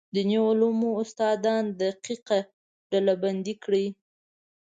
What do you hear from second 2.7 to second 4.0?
ډلبندي کړي.